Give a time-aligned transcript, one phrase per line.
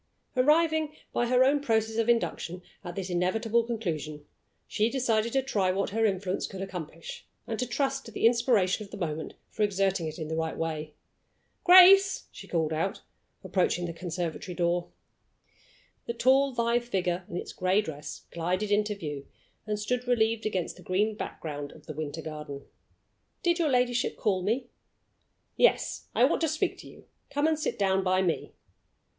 [0.35, 4.25] Arriving, by her own process of induction, at this inevitable conclusion,
[4.65, 8.83] she decided to try what her influence could accomplish, and to trust to the inspiration
[8.83, 10.95] of the moment for exerting it in the right way.
[11.63, 13.03] "Grace!" she called out,
[13.43, 14.89] approaching the conservatory door.
[16.07, 19.27] The tall, lithe figure in its gray dress glided into view,
[19.67, 22.65] and stood relieved against the green background of the winter garden.
[23.43, 24.65] "Did your ladyship call me?"
[25.57, 27.05] "Yes; I want to speak to you.
[27.29, 28.53] Come and sit down by me."